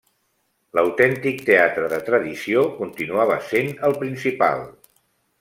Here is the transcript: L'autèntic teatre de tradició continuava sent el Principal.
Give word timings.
L'autèntic 0.77 1.43
teatre 1.49 1.91
de 1.91 1.99
tradició 2.07 2.65
continuava 2.81 3.37
sent 3.51 3.71
el 3.91 3.97
Principal. 4.01 4.67